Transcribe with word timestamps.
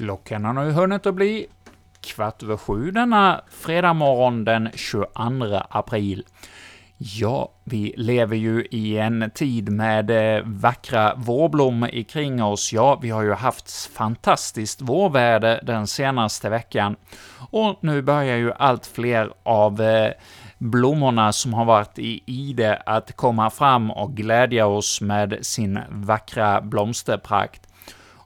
Klockan 0.00 0.44
har 0.44 0.52
nu 0.52 0.70
hunnit 0.72 1.06
att 1.06 1.14
bli 1.14 1.46
kvart 2.00 2.42
över 2.42 2.56
sju 2.56 2.90
denna 2.90 3.40
fredag 3.50 3.92
morgon 3.92 4.44
den 4.44 4.68
22 4.74 5.08
april. 5.70 6.24
Ja, 6.96 7.52
vi 7.64 7.94
lever 7.96 8.36
ju 8.36 8.66
i 8.70 8.98
en 8.98 9.30
tid 9.34 9.72
med 9.72 10.10
eh, 10.10 10.42
vackra 10.44 11.14
vårblommor 11.16 12.02
kring 12.02 12.42
oss. 12.42 12.72
Ja, 12.72 12.98
vi 13.02 13.10
har 13.10 13.22
ju 13.22 13.32
haft 13.32 13.70
fantastiskt 13.70 14.80
vårväder 14.80 15.60
den 15.62 15.86
senaste 15.86 16.48
veckan, 16.48 16.96
och 17.50 17.78
nu 17.80 18.02
börjar 18.02 18.36
ju 18.36 18.52
allt 18.52 18.86
fler 18.86 19.32
av 19.42 19.80
eh, 19.80 20.12
blommorna 20.58 21.32
som 21.32 21.54
har 21.54 21.64
varit 21.64 21.98
i 21.98 22.22
ide 22.26 22.76
att 22.86 23.16
komma 23.16 23.50
fram 23.50 23.90
och 23.90 24.12
glädja 24.12 24.66
oss 24.66 25.00
med 25.00 25.38
sin 25.42 25.78
vackra 25.90 26.60
blomsterprakt. 26.60 27.69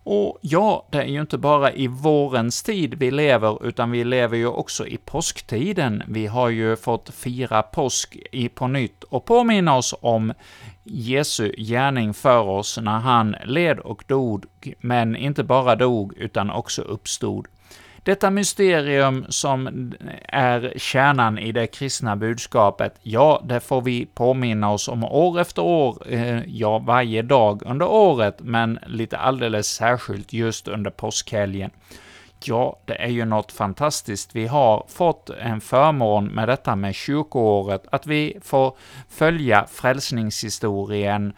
Och 0.04 0.38
ja, 0.40 0.86
det 0.90 0.98
är 0.98 1.06
ju 1.06 1.20
inte 1.20 1.38
bara 1.38 1.72
i 1.72 1.86
vårens 1.86 2.62
tid 2.62 2.94
vi 2.94 3.10
lever, 3.10 3.66
utan 3.66 3.90
vi 3.90 4.04
lever 4.04 4.36
ju 4.36 4.46
också 4.46 4.86
i 4.86 4.96
påsktiden. 4.96 6.02
Vi 6.08 6.26
har 6.26 6.48
ju 6.48 6.76
fått 6.76 7.14
fira 7.14 7.62
påsk 7.62 8.16
i 8.32 8.48
på 8.48 8.66
nytt 8.66 9.04
och 9.04 9.24
påminna 9.24 9.76
oss 9.76 9.94
om 10.00 10.32
Jesu 10.82 11.54
gärning 11.58 12.14
för 12.14 12.40
oss 12.40 12.78
när 12.82 12.98
han 12.98 13.36
led 13.44 13.78
och 13.78 14.04
dog, 14.06 14.44
men 14.80 15.16
inte 15.16 15.44
bara 15.44 15.76
dog, 15.76 16.14
utan 16.16 16.50
också 16.50 16.82
uppstod. 16.82 17.46
Detta 18.04 18.30
mysterium 18.30 19.26
som 19.28 19.92
är 20.28 20.72
kärnan 20.76 21.38
i 21.38 21.52
det 21.52 21.66
kristna 21.66 22.16
budskapet, 22.16 22.94
ja, 23.02 23.42
det 23.44 23.60
får 23.60 23.80
vi 23.80 24.06
påminna 24.06 24.72
oss 24.72 24.88
om 24.88 25.04
år 25.04 25.40
efter 25.40 25.62
år, 25.62 26.12
eh, 26.12 26.42
ja, 26.46 26.78
varje 26.78 27.22
dag 27.22 27.62
under 27.66 27.86
året, 27.86 28.36
men 28.40 28.78
lite 28.86 29.18
alldeles 29.18 29.66
särskilt 29.66 30.32
just 30.32 30.68
under 30.68 30.90
påskhelgen. 30.90 31.70
Ja, 32.44 32.78
det 32.84 33.02
är 33.02 33.08
ju 33.08 33.24
något 33.24 33.52
fantastiskt. 33.52 34.36
Vi 34.36 34.46
har 34.46 34.84
fått 34.88 35.30
en 35.30 35.60
förmån 35.60 36.26
med 36.26 36.48
detta 36.48 36.76
med 36.76 36.94
kyrkoåret, 36.94 37.84
att 37.92 38.06
vi 38.06 38.38
får 38.42 38.76
följa 39.08 39.66
frälsningshistorien 39.70 41.32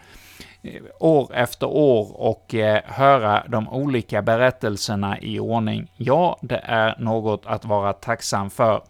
år 1.01 1.35
efter 1.35 1.67
år 1.67 2.21
och 2.21 2.55
eh, 2.55 2.81
höra 2.85 3.45
de 3.49 3.69
olika 3.69 4.23
berättelserna 4.23 5.21
i 5.21 5.41
ordning. 5.41 5.91
Ja, 5.97 6.39
det 6.43 6.61
är 6.65 6.95
något 6.99 7.47
att 7.47 7.65
vara 7.65 7.93
tacksam 7.93 8.51
för. 8.51 8.83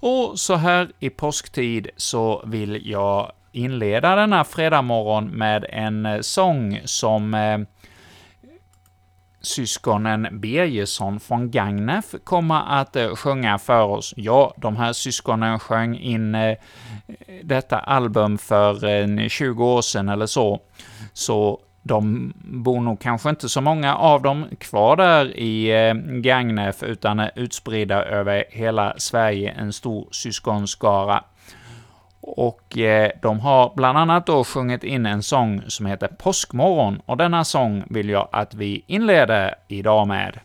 Och 0.00 0.38
så 0.38 0.54
här 0.54 0.88
i 0.98 1.10
påsktid 1.10 1.90
så 1.96 2.42
vill 2.46 2.90
jag 2.90 3.32
inleda 3.52 4.16
denna 4.16 4.44
fredagmorgon 4.44 5.26
med 5.26 5.66
en 5.68 6.06
eh, 6.06 6.20
sång 6.20 6.80
som 6.84 7.34
eh, 7.34 7.58
syskonen 9.40 10.40
Birgersson 10.40 11.20
från 11.20 11.50
Gagnef 11.50 12.14
kommer 12.24 12.80
att 12.80 12.96
eh, 12.96 13.14
sjunga 13.14 13.58
för 13.58 13.82
oss. 13.84 14.14
Ja, 14.16 14.54
de 14.56 14.76
här 14.76 14.92
syskonen 14.92 15.58
sjöng 15.58 15.96
in 15.96 16.34
eh, 16.34 16.56
detta 17.42 17.78
album 17.78 18.38
för 18.38 18.84
eh, 18.84 19.28
20 19.28 19.64
år 19.64 19.82
sedan 19.82 20.08
eller 20.08 20.26
så, 20.26 20.60
så 21.12 21.60
de 21.82 22.32
bor 22.44 22.80
nog 22.80 23.00
kanske 23.00 23.30
inte 23.30 23.48
så 23.48 23.60
många 23.60 23.96
av 23.96 24.22
dem 24.22 24.46
kvar 24.58 24.96
där 24.96 25.36
i 25.36 25.86
eh, 25.88 25.94
Gagnef, 26.20 26.82
utan 26.82 27.20
är 27.20 27.30
utspridda 27.34 28.04
över 28.04 28.44
hela 28.50 28.94
Sverige, 28.96 29.50
en 29.50 29.72
stor 29.72 30.08
syskonskara. 30.10 31.24
Och 32.20 32.78
eh, 32.78 33.10
de 33.22 33.40
har 33.40 33.72
bland 33.76 33.98
annat 33.98 34.26
då 34.26 34.44
sjungit 34.44 34.84
in 34.84 35.06
en 35.06 35.22
sång 35.22 35.62
som 35.66 35.86
heter 35.86 36.08
Påskmorgon, 36.08 37.02
och 37.06 37.16
denna 37.16 37.44
sång 37.44 37.84
vill 37.90 38.08
jag 38.08 38.28
att 38.32 38.54
vi 38.54 38.84
inleder 38.86 39.54
idag 39.68 40.08
med. 40.08 40.40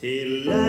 till 0.00 0.48
en 0.48 0.65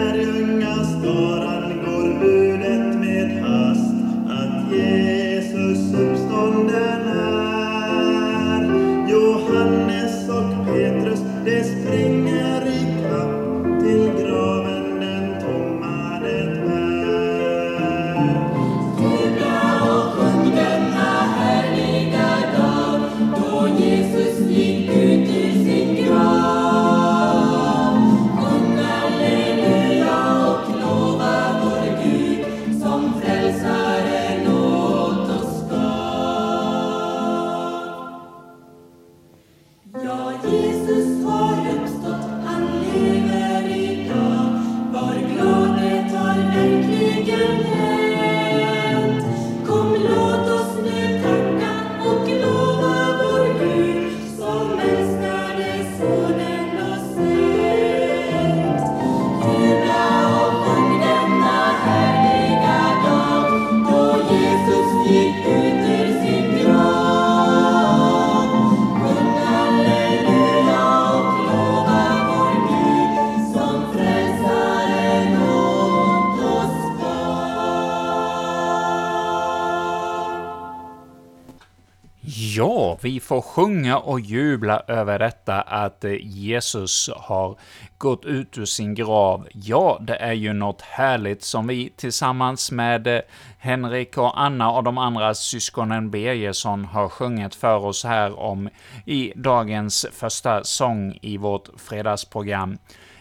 får 83.27 83.41
sjunga 83.41 83.97
och 83.97 84.19
jubla 84.19 84.81
över 84.87 85.19
detta 85.19 85.61
att 85.61 86.05
Jesus 86.19 87.09
har 87.15 87.57
gått 87.97 88.25
ut 88.25 88.57
ur 88.57 88.65
sin 88.65 88.95
grav. 88.95 89.47
Ja, 89.53 89.97
det 90.01 90.15
är 90.15 90.33
ju 90.33 90.53
något 90.53 90.81
härligt 90.81 91.43
som 91.43 91.67
vi 91.67 91.93
tillsammans 91.95 92.71
med 92.71 93.07
eh, 93.07 93.21
Henrik 93.57 94.17
och 94.17 94.41
Anna 94.41 94.71
och 94.71 94.83
de 94.83 94.97
andra 94.97 95.33
syskonen 95.33 96.11
Birgersson 96.11 96.85
har 96.85 97.09
sjungit 97.09 97.55
för 97.55 97.85
oss 97.85 98.03
här 98.03 98.39
om 98.39 98.69
i 99.05 99.33
dagens 99.35 100.05
första 100.13 100.63
sång 100.63 101.19
i 101.21 101.37
vårt 101.37 101.69
fredagsprogram. 101.77 102.77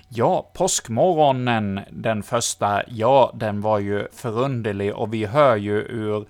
Ja, 0.09 0.51
påskmorgonen, 0.55 1.81
den 1.91 2.23
första, 2.23 2.83
ja, 2.89 3.33
den 3.35 3.61
var 3.61 3.79
ju 3.79 4.09
förunderlig 4.13 4.95
och 4.95 5.15
vi 5.15 5.25
hör 5.25 5.57
ju 5.57 5.79
ur 5.79 6.27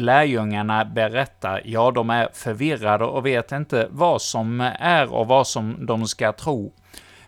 lärjungarna 0.00 0.84
berätta, 0.84 1.60
ja, 1.64 1.90
de 1.90 2.10
är 2.10 2.28
förvirrade 2.32 3.04
och 3.04 3.26
vet 3.26 3.52
inte 3.52 3.88
vad 3.90 4.22
som 4.22 4.60
är 4.80 5.12
och 5.12 5.26
vad 5.26 5.46
som 5.46 5.86
de 5.86 6.06
ska 6.06 6.32
tro. 6.32 6.72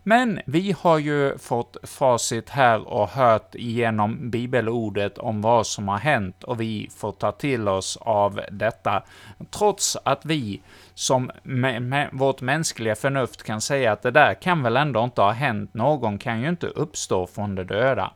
Men 0.09 0.41
vi 0.47 0.75
har 0.79 0.99
ju 0.99 1.39
fått 1.39 1.77
facit 1.83 2.49
här 2.51 2.89
och 2.89 3.09
hört 3.09 3.55
igenom 3.55 4.31
bibelordet 4.31 5.19
om 5.19 5.43
vad 5.43 5.67
som 5.67 5.89
har 5.89 5.99
hänt 5.99 6.45
och 6.45 6.61
vi 6.61 6.89
får 6.97 7.13
ta 7.13 7.33
till 7.33 7.69
oss 7.69 7.99
av 8.01 8.41
detta, 8.51 9.03
trots 9.51 9.97
att 10.05 10.25
vi 10.25 10.63
som 10.95 11.31
med, 11.43 11.83
med 11.83 12.09
vårt 12.13 12.41
mänskliga 12.41 12.95
förnuft 12.95 13.43
kan 13.43 13.61
säga 13.61 13.93
att 13.93 14.03
det 14.03 14.11
där 14.11 14.35
kan 14.35 14.63
väl 14.63 14.77
ändå 14.77 15.05
inte 15.05 15.23
ha 15.23 15.31
hänt, 15.31 15.75
någon 15.75 16.19
kan 16.19 16.41
ju 16.41 16.49
inte 16.49 16.67
uppstå 16.67 17.27
från 17.27 17.55
de 17.55 17.65
döda. 17.65 18.13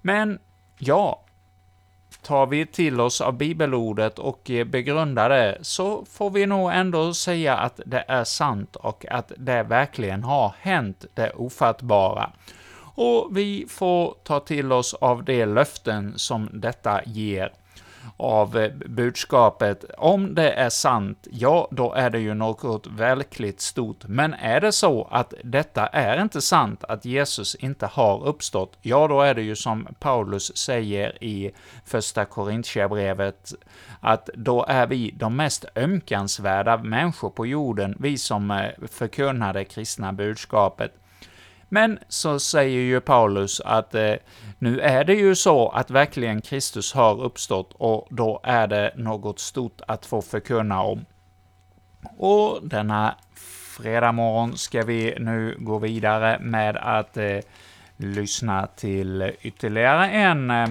Men, 0.00 0.38
ja, 0.78 1.24
tar 2.22 2.46
vi 2.46 2.66
till 2.66 3.00
oss 3.00 3.20
av 3.20 3.32
bibelordet 3.32 4.18
och 4.18 4.50
eh, 4.50 4.64
begrundar 4.64 5.28
det, 5.28 5.58
så 5.62 6.04
får 6.04 6.30
vi 6.30 6.46
nog 6.46 6.72
ändå 6.72 7.14
säga 7.14 7.56
att 7.56 7.80
det 7.86 8.04
är 8.08 8.24
sant 8.24 8.76
och 8.76 9.06
att 9.10 9.32
det 9.36 9.62
verkligen 9.62 10.24
har 10.24 10.54
hänt, 10.60 11.04
det 11.14 11.30
ofattbara. 11.30 12.30
Och 12.94 13.36
vi 13.36 13.66
får 13.68 14.14
ta 14.22 14.40
till 14.40 14.72
oss 14.72 14.94
av 14.94 15.24
de 15.24 15.46
löften 15.46 16.12
som 16.16 16.50
detta 16.52 17.04
ger 17.04 17.52
av 18.16 18.58
eh, 18.58 18.72
budskapet. 18.72 19.84
Om 19.98 20.34
det 20.34 20.52
är 20.52 20.70
sant, 20.70 21.26
ja, 21.30 21.68
då 21.70 21.92
är 21.92 22.10
det 22.10 22.20
ju 22.20 22.34
något 22.34 22.86
verkligt 22.86 23.60
stort. 23.60 24.04
Men 24.06 24.34
är 24.34 24.60
det 24.60 24.72
så 24.72 25.08
att 25.10 25.34
detta 25.44 25.86
är 25.86 26.22
inte 26.22 26.40
sant, 26.40 26.84
att 26.84 27.04
Jesus 27.04 27.54
inte 27.54 27.86
har 27.86 28.26
uppstått, 28.26 28.78
ja, 28.82 29.08
då 29.08 29.20
är 29.20 29.34
det 29.34 29.42
ju 29.42 29.56
som 29.56 29.88
Paulus 29.98 30.56
säger 30.56 31.24
i 31.24 31.50
första 31.84 32.24
Korintierbrevet, 32.24 33.52
att 34.00 34.30
då 34.34 34.64
är 34.68 34.86
vi 34.86 35.10
de 35.10 35.36
mest 35.36 35.64
ömkansvärda 35.74 36.76
människor 36.76 37.30
på 37.30 37.46
jorden, 37.46 37.96
vi 37.98 38.18
som 38.18 38.50
eh, 38.50 38.70
förkunnar 38.88 39.52
det 39.52 39.64
kristna 39.64 40.12
budskapet. 40.12 41.01
Men 41.72 41.98
så 42.08 42.38
säger 42.38 42.80
ju 42.80 43.00
Paulus 43.00 43.60
att 43.60 43.94
eh, 43.94 44.14
nu 44.58 44.80
är 44.80 45.04
det 45.04 45.14
ju 45.14 45.34
så 45.34 45.68
att 45.68 45.90
verkligen 45.90 46.40
Kristus 46.40 46.92
har 46.92 47.22
uppstått 47.22 47.72
och 47.72 48.06
då 48.10 48.40
är 48.42 48.66
det 48.66 48.92
något 48.96 49.38
stort 49.38 49.80
att 49.86 50.06
få 50.06 50.22
förkunna 50.22 50.82
om. 50.82 51.04
Och 52.16 52.58
denna 52.62 53.14
fredag 53.76 54.12
morgon 54.12 54.58
ska 54.58 54.82
vi 54.82 55.16
nu 55.18 55.56
gå 55.58 55.78
vidare 55.78 56.38
med 56.40 56.76
att 56.76 57.16
eh, 57.16 57.38
lyssna 57.96 58.66
till 58.66 59.32
ytterligare 59.42 60.10
en 60.10 60.50
eh, 60.50 60.68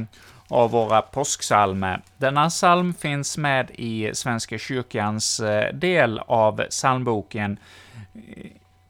av 0.47 0.71
våra 0.71 1.01
påsksalmer. 1.01 2.01
Denna 2.17 2.49
psalm 2.49 2.93
finns 2.93 3.37
med 3.37 3.71
i 3.73 4.11
Svenska 4.13 4.57
kyrkans 4.57 5.39
eh, 5.39 5.73
del 5.73 6.19
av 6.19 6.63
psalmboken 6.69 7.57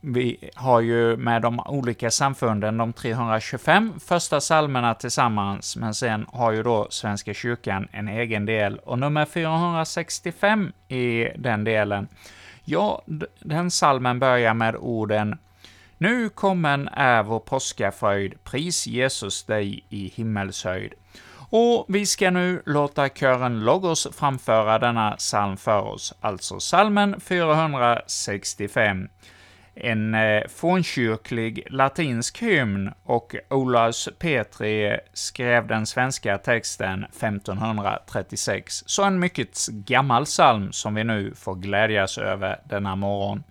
vi 0.01 0.49
har 0.55 0.81
ju 0.81 1.17
med 1.17 1.41
de 1.41 1.59
olika 1.59 2.11
samfunden 2.11 2.77
de 2.77 2.93
325 2.93 3.93
första 3.99 4.39
psalmerna 4.39 4.93
tillsammans, 4.93 5.77
men 5.77 5.93
sen 5.93 6.25
har 6.33 6.51
ju 6.51 6.63
då 6.63 6.87
Svenska 6.89 7.33
kyrkan 7.33 7.87
en 7.91 8.07
egen 8.07 8.45
del, 8.45 8.77
och 8.77 8.99
nummer 8.99 9.25
465 9.25 10.71
i 10.87 11.27
den 11.35 11.63
delen, 11.63 12.07
ja, 12.63 13.01
den 13.39 13.69
psalmen 13.69 14.19
börjar 14.19 14.53
med 14.53 14.75
orden 14.75 15.37
nu 16.01 16.29
kommen 16.29 16.87
är 16.87 17.23
vår 17.23 17.39
påskafröjd, 17.39 18.43
pris 18.43 18.87
Jesus 18.87 19.43
dig 19.43 19.85
i 19.89 20.07
himmelshöjd. 20.15 20.93
Och 21.49 21.85
vi 21.87 22.05
ska 22.05 22.31
nu 22.31 22.61
låta 22.65 23.09
kören 23.09 23.59
Logos 23.59 24.07
framföra 24.11 24.79
denna 24.79 25.11
psalm 25.11 25.57
för 25.57 25.81
oss, 25.81 26.13
alltså 26.21 26.57
psalmen 26.57 27.19
465 27.19 29.09
en 29.75 30.15
eh, 30.15 30.43
fornkyrklig 30.47 31.67
latinsk 31.69 32.41
hymn 32.41 32.91
och 33.03 33.35
Olaus 33.49 34.09
Petri 34.19 34.97
skrev 35.13 35.67
den 35.67 35.85
svenska 35.85 36.37
texten 36.37 37.03
1536. 37.03 38.83
Så 38.85 39.03
en 39.03 39.19
mycket 39.19 39.67
gammal 39.67 40.25
psalm 40.25 40.71
som 40.71 40.95
vi 40.95 41.03
nu 41.03 41.33
får 41.35 41.55
glädjas 41.55 42.17
över 42.17 42.59
denna 42.69 42.95
morgon. 42.95 43.43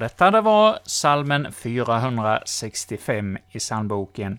Detta 0.00 0.30
det 0.30 0.40
var 0.40 0.78
salmen 0.84 1.52
465 1.52 3.38
i 3.50 3.58
psalmboken. 3.58 4.38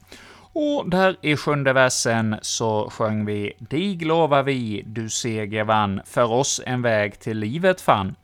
Och 0.53 0.89
där 0.89 1.15
i 1.21 1.37
sjunde 1.37 1.73
versen 1.73 2.35
så 2.41 2.89
sjöng 2.89 3.25
vi 3.25 3.53
”Dig 3.57 3.95
lovar 3.95 4.43
vi, 4.43 4.83
du 4.85 5.09
seger 5.09 5.63
vann, 5.63 6.01
för 6.05 6.31
oss 6.31 6.61
en 6.65 6.81
väg 6.81 7.19
till 7.19 7.37
livet 7.37 7.81
fann”. 7.81 8.15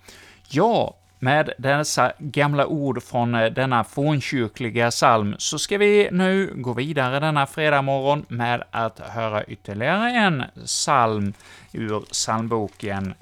Ja, 0.50 0.96
med 1.20 1.54
dessa 1.58 2.14
gamla 2.20 2.68
ord 2.68 3.04
från 3.04 3.36
eh, 3.36 3.46
denna 3.46 3.84
fornkyrkliga 3.84 4.92
psalm 4.92 5.36
så 5.38 5.60
ska 5.60 5.78
vi 5.78 6.10
nu 6.12 6.54
gå 6.56 6.74
vidare 6.74 7.20
denna 7.20 7.46
fredag 7.46 7.82
morgon 7.82 8.26
med 8.28 8.64
att 8.72 9.00
höra 9.00 9.44
ytterligare 9.44 10.12
en 10.12 10.44
psalm 10.66 11.34
ur 11.74 12.00
psalmboken. 12.00 13.14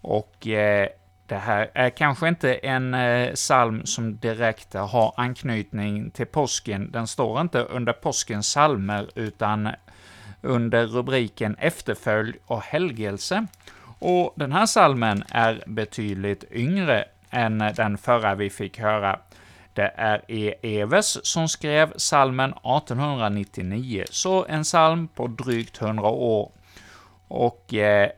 Och 0.00 0.46
eh, 0.46 0.88
det 1.28 1.36
här 1.36 1.70
är 1.74 1.90
kanske 1.90 2.28
inte 2.28 2.54
en 2.54 2.94
eh, 2.94 3.34
psalm 3.34 3.86
som 3.86 4.18
direkt 4.18 4.74
har 4.74 5.14
anknytning 5.16 6.10
till 6.10 6.26
påsken. 6.26 6.90
Den 6.90 7.06
står 7.06 7.40
inte 7.40 7.60
under 7.60 7.92
påskens 7.92 8.46
psalmer, 8.46 9.10
utan 9.14 9.68
under 10.40 10.86
rubriken 10.86 11.56
efterföljd 11.58 12.36
och 12.46 12.62
helgelse. 12.62 13.46
Och 13.98 14.32
den 14.36 14.52
här 14.52 14.66
salmen 14.66 15.24
är 15.30 15.62
betydligt 15.66 16.44
yngre 16.52 17.04
än 17.30 17.58
den 17.58 17.98
förra 17.98 18.34
vi 18.34 18.50
fick 18.50 18.78
höra. 18.78 19.20
Det 19.72 19.92
är 19.96 20.22
E. 20.28 20.54
Evers 20.62 21.18
som 21.22 21.48
skrev 21.48 21.92
salmen 21.96 22.50
1899, 22.50 24.04
så 24.10 24.46
en 24.46 24.62
psalm 24.62 25.08
på 25.08 25.26
drygt 25.26 25.82
100 25.82 26.08
år. 26.08 26.52
Och 27.28 27.74
eh, 27.74 28.10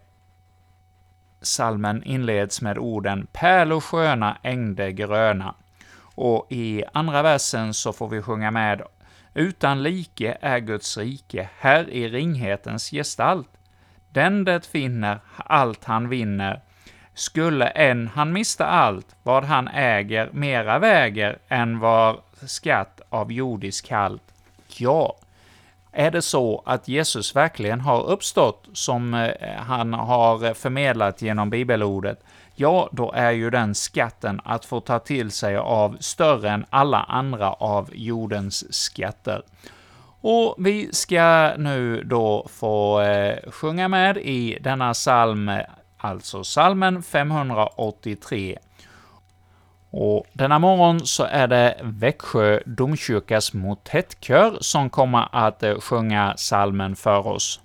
Salmen 1.42 2.02
inleds 2.02 2.62
med 2.62 2.78
orden 2.78 3.26
”Pärlor 3.32 3.80
sköna, 3.80 4.36
ängde 4.42 4.92
gröna”, 4.92 5.54
och 6.14 6.46
i 6.48 6.84
andra 6.92 7.22
versen 7.22 7.74
så 7.74 7.92
får 7.92 8.08
vi 8.08 8.22
sjunga 8.22 8.50
med 8.50 8.82
”Utan 9.34 9.82
like 9.82 10.36
är 10.40 10.58
Guds 10.58 10.98
rike, 10.98 11.48
här 11.58 11.90
i 11.90 12.08
ringhetens 12.08 12.90
gestalt. 12.90 13.48
Den 14.10 14.44
det 14.44 14.66
finner, 14.66 15.20
allt 15.36 15.84
han 15.84 16.08
vinner, 16.08 16.60
skulle 17.14 17.66
än 17.66 18.08
han 18.08 18.32
mista 18.32 18.66
allt, 18.66 19.16
vad 19.22 19.44
han 19.44 19.68
äger 19.68 20.30
mera 20.32 20.78
väger 20.78 21.38
än 21.48 21.78
var 21.78 22.20
skatt 22.46 23.00
av 23.08 23.32
jordisk 23.32 23.90
halt. 23.90 24.22
Ja, 24.76 25.16
är 25.92 26.10
det 26.10 26.22
så 26.22 26.62
att 26.66 26.88
Jesus 26.88 27.36
verkligen 27.36 27.80
har 27.80 28.02
uppstått, 28.06 28.68
som 28.72 29.14
eh, 29.14 29.30
han 29.56 29.94
har 29.94 30.54
förmedlat 30.54 31.22
genom 31.22 31.50
bibelordet, 31.50 32.20
ja, 32.54 32.88
då 32.92 33.12
är 33.12 33.30
ju 33.30 33.50
den 33.50 33.74
skatten 33.74 34.40
att 34.44 34.64
få 34.64 34.80
ta 34.80 34.98
till 34.98 35.30
sig 35.30 35.56
av 35.56 35.96
större 36.00 36.50
än 36.50 36.66
alla 36.70 37.02
andra 37.02 37.52
av 37.52 37.90
jordens 37.92 38.74
skatter. 38.74 39.42
Och 40.22 40.54
vi 40.58 40.92
ska 40.92 41.52
nu 41.58 42.02
då 42.02 42.46
få 42.50 43.00
eh, 43.00 43.50
sjunga 43.50 43.88
med 43.88 44.16
i 44.16 44.58
denna 44.60 44.92
psalm, 44.92 45.50
alltså 45.96 46.42
psalmen 46.42 47.02
583. 47.02 48.58
Och 49.90 50.26
denna 50.32 50.58
morgon 50.58 51.06
så 51.06 51.24
är 51.24 51.46
det 51.46 51.76
Växjö 51.82 52.60
domkyrkas 52.66 53.52
motettkör 53.52 54.58
som 54.60 54.90
kommer 54.90 55.28
att 55.32 55.62
eh, 55.62 55.80
sjunga 55.80 56.34
salmen 56.36 56.96
för 56.96 57.26
oss. 57.26 57.60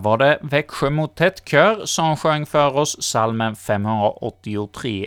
Här 0.00 0.04
var 0.04 0.18
det 0.18 0.38
Växjö 0.42 0.90
Motettkör 0.90 1.86
som 1.86 2.16
sjöng 2.16 2.46
för 2.46 2.76
oss 2.76 3.02
salmen 3.02 3.56
583. 3.56 5.06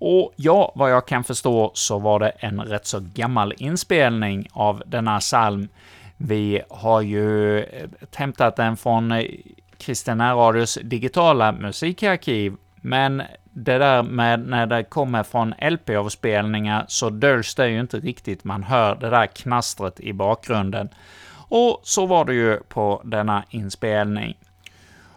Och 0.00 0.32
ja, 0.36 0.72
vad 0.74 0.90
jag 0.90 1.06
kan 1.06 1.24
förstå 1.24 1.70
så 1.74 1.98
var 1.98 2.20
det 2.20 2.28
en 2.28 2.60
rätt 2.60 2.86
så 2.86 3.00
gammal 3.14 3.54
inspelning 3.56 4.48
av 4.52 4.82
denna 4.86 5.20
psalm. 5.20 5.68
Vi 6.16 6.62
har 6.70 7.00
ju 7.00 7.58
eh, 7.58 7.88
hämtat 8.14 8.56
den 8.56 8.76
från 8.76 9.12
eh, 9.12 9.24
Kristina 9.78 10.34
Radios 10.34 10.78
digitala 10.82 11.52
musikarkiv, 11.52 12.56
men 12.82 13.22
det 13.44 13.78
där 13.78 14.02
med 14.02 14.40
när 14.40 14.66
det 14.66 14.84
kommer 14.84 15.22
från 15.22 15.54
LP-avspelningar 15.60 16.84
så 16.88 17.10
döljs 17.10 17.54
det 17.54 17.68
ju 17.68 17.80
inte 17.80 18.00
riktigt, 18.00 18.44
man 18.44 18.62
hör 18.62 18.94
det 18.94 19.10
där 19.10 19.26
knastret 19.26 20.00
i 20.00 20.12
bakgrunden. 20.12 20.88
Och 21.48 21.80
så 21.82 22.06
var 22.06 22.24
det 22.24 22.34
ju 22.34 22.56
på 22.56 23.02
denna 23.04 23.44
inspelning. 23.50 24.36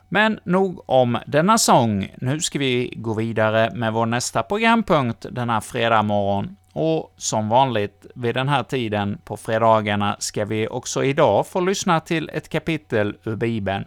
Men 0.09 0.39
nog 0.43 0.83
om 0.85 1.17
denna 1.27 1.57
sång. 1.57 2.11
Nu 2.17 2.39
ska 2.39 2.59
vi 2.59 2.93
gå 2.97 3.13
vidare 3.13 3.71
med 3.73 3.93
vår 3.93 4.05
nästa 4.05 4.43
programpunkt 4.43 5.25
denna 5.31 5.61
fredag 5.61 6.01
morgon. 6.01 6.57
Och 6.73 7.13
som 7.17 7.49
vanligt 7.49 8.05
vid 8.15 8.35
den 8.35 8.49
här 8.49 8.63
tiden 8.63 9.17
på 9.23 9.37
fredagarna 9.37 10.15
ska 10.19 10.45
vi 10.45 10.67
också 10.67 11.03
idag 11.03 11.47
få 11.47 11.59
lyssna 11.59 11.99
till 11.99 12.29
ett 12.33 12.49
kapitel 12.49 13.15
ur 13.23 13.35
Bibeln. 13.35 13.85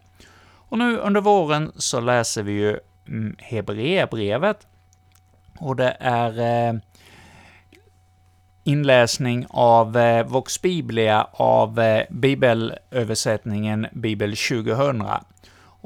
Och 0.75 0.79
nu 0.79 0.97
under 0.97 1.21
våren 1.21 1.73
så 1.77 2.01
läser 2.01 2.43
vi 2.43 2.53
ju 2.53 2.79
mm, 3.09 3.37
Hebreerbrevet, 3.39 4.67
och 5.59 5.77
det 5.77 5.97
är 6.01 6.41
eh, 6.41 6.75
inläsning 8.64 9.47
av 9.50 9.97
eh, 9.97 10.26
Vox 10.26 10.62
Biblia 10.62 11.26
av 11.33 11.80
eh, 11.80 12.04
bibelöversättningen 12.11 13.87
Bibel 13.92 14.37
2000. 14.37 15.04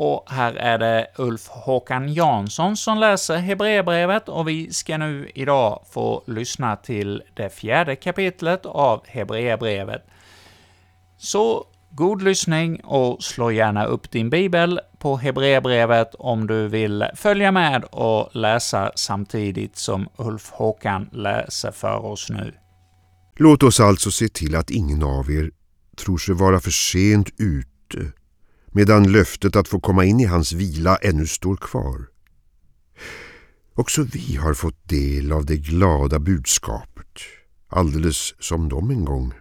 Och 0.01 0.25
här 0.31 0.53
är 0.53 0.79
det 0.79 1.07
Ulf 1.17 1.49
Håkan 1.49 2.13
Jansson 2.13 2.77
som 2.77 2.99
läser 2.99 3.37
Hebreerbrevet, 3.37 4.29
och 4.29 4.49
vi 4.49 4.73
ska 4.73 4.99
nu 4.99 5.31
idag 5.35 5.83
få 5.91 6.23
lyssna 6.27 6.77
till 6.77 7.23
det 7.35 7.51
fjärde 7.51 7.97
kapitlet 7.97 8.67
av 8.67 9.07
Hebreerbrevet. 9.07 10.07
Så 11.17 11.67
God 11.91 12.23
lyssning 12.23 12.81
och 12.85 13.23
slå 13.23 13.51
gärna 13.51 13.85
upp 13.85 14.11
din 14.11 14.31
bibel 14.31 14.81
på 14.99 15.17
Hebreerbrevet 15.17 16.15
om 16.15 16.47
du 16.47 16.69
vill 16.69 17.07
följa 17.15 17.53
med 17.53 17.85
och 17.85 18.37
läsa 18.37 18.93
samtidigt 18.95 19.77
som 19.77 20.09
Ulf 20.17 20.51
Håkan 20.51 21.09
läser 21.13 21.71
för 21.71 22.05
oss 22.05 22.31
nu. 22.31 22.55
Låt 23.41 23.63
oss 23.63 23.81
alltså 23.81 24.11
se 24.11 24.29
till 24.29 24.55
att 24.55 24.71
ingen 24.71 25.03
av 25.03 25.31
er 25.31 25.51
tror 25.97 26.19
sig 26.19 26.35
vara 26.35 26.61
för 26.61 26.71
sent 26.71 27.31
ute, 27.37 28.13
medan 28.67 29.13
löftet 29.13 29.57
att 29.57 29.69
få 29.69 29.81
komma 29.81 30.05
in 30.05 30.21
i 30.21 30.25
hans 30.25 30.53
vila 30.53 30.97
ännu 30.97 31.27
står 31.27 31.57
kvar. 31.57 32.09
Också 33.75 34.03
vi 34.03 34.37
har 34.37 34.55
fått 34.55 34.89
del 34.89 35.33
av 35.33 35.47
det 35.47 35.57
glada 35.57 36.19
budskapet, 36.19 37.07
alldeles 37.69 38.35
som 38.39 38.69
de 38.69 38.91
en 38.91 39.05
gång. 39.05 39.33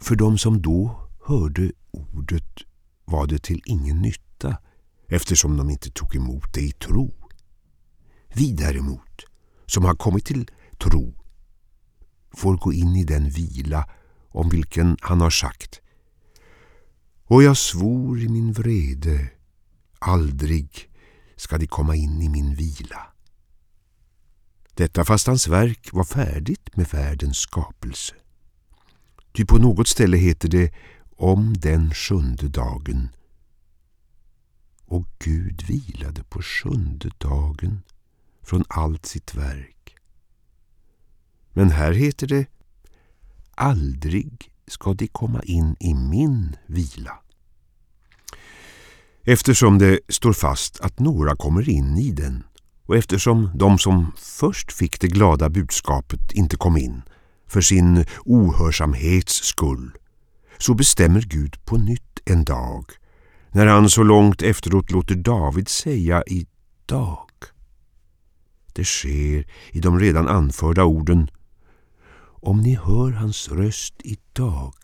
För 0.00 0.16
de 0.16 0.38
som 0.38 0.62
då 0.62 1.08
hörde 1.24 1.72
ordet 1.90 2.56
var 3.04 3.26
det 3.26 3.42
till 3.42 3.62
ingen 3.66 4.02
nytta 4.02 4.56
eftersom 5.08 5.56
de 5.56 5.70
inte 5.70 5.90
tog 5.90 6.16
emot 6.16 6.54
det 6.54 6.60
i 6.60 6.72
tro. 6.72 7.14
Vi 8.34 8.52
däremot, 8.52 9.24
som 9.66 9.84
har 9.84 9.94
kommit 9.94 10.24
till 10.24 10.50
tro, 10.78 11.14
får 12.32 12.56
gå 12.56 12.72
in 12.72 12.96
i 12.96 13.04
den 13.04 13.30
vila 13.30 13.88
om 14.28 14.48
vilken 14.48 14.96
han 15.00 15.20
har 15.20 15.30
sagt 15.30 15.80
Och 17.24 17.42
jag 17.42 17.56
svor 17.56 18.20
i 18.20 18.28
min 18.28 18.52
vrede, 18.52 19.28
aldrig 19.98 20.90
ska 21.36 21.58
de 21.58 21.66
komma 21.66 21.96
in 21.96 22.22
i 22.22 22.28
min 22.28 22.54
vila. 22.54 23.06
Detta 24.74 25.04
fast 25.04 25.26
hans 25.26 25.48
verk 25.48 25.92
var 25.92 26.04
färdigt 26.04 26.76
med 26.76 26.86
världens 26.88 27.38
skapelse. 27.38 28.14
Ty 29.32 29.44
på 29.44 29.58
något 29.58 29.88
ställe 29.88 30.16
heter 30.16 30.48
det 30.48 30.72
om 31.16 31.54
den 31.58 31.94
sjunde 31.94 32.48
dagen. 32.48 33.08
Och 34.84 35.06
Gud 35.18 35.62
vilade 35.68 36.24
på 36.24 36.42
sjunde 36.42 37.10
dagen 37.18 37.82
från 38.42 38.64
allt 38.68 39.06
sitt 39.06 39.34
verk. 39.34 39.77
Men 41.58 41.70
här 41.70 41.92
heter 41.92 42.26
det 42.26 42.46
aldrig 43.54 44.50
ska 44.66 44.94
de 44.94 45.06
komma 45.06 45.42
in 45.42 45.76
i 45.80 45.94
min 45.94 46.56
vila. 46.66 47.18
Eftersom 49.24 49.78
det 49.78 50.00
står 50.08 50.32
fast 50.32 50.80
att 50.80 50.98
några 50.98 51.36
kommer 51.36 51.68
in 51.68 51.98
i 51.98 52.10
den 52.10 52.44
och 52.86 52.96
eftersom 52.96 53.50
de 53.54 53.78
som 53.78 54.12
först 54.16 54.72
fick 54.72 55.00
det 55.00 55.08
glada 55.08 55.48
budskapet 55.48 56.32
inte 56.32 56.56
kom 56.56 56.76
in 56.76 57.02
för 57.46 57.60
sin 57.60 58.04
ohörsamhets 58.24 59.34
skull, 59.34 59.90
så 60.58 60.74
bestämmer 60.74 61.20
Gud 61.20 61.64
på 61.64 61.76
nytt 61.76 62.20
en 62.24 62.44
dag, 62.44 62.84
när 63.52 63.66
han 63.66 63.90
så 63.90 64.02
långt 64.02 64.42
efteråt 64.42 64.90
låter 64.90 65.14
David 65.14 65.68
säga 65.68 66.22
i 66.26 66.46
dag. 66.86 67.30
Det 68.72 68.84
sker 68.84 69.46
i 69.70 69.80
de 69.80 70.00
redan 70.00 70.28
anförda 70.28 70.84
orden 70.84 71.30
om 72.40 72.60
ni 72.60 72.74
hör 72.74 73.10
hans 73.10 73.48
röst 73.48 73.94
idag, 73.98 74.74